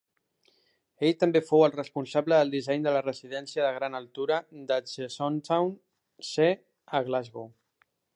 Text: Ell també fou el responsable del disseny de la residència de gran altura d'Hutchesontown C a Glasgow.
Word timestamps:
Ell 1.09 1.17
també 1.23 1.41
fou 1.49 1.65
el 1.65 1.73
responsable 1.79 2.39
del 2.41 2.53
disseny 2.55 2.87
de 2.87 2.93
la 2.95 3.03
residència 3.07 3.67
de 3.67 3.75
gran 3.75 3.97
altura 3.99 4.39
d'Hutchesontown 4.71 5.71
C 6.31 6.49
a 7.01 7.07
Glasgow. 7.11 7.47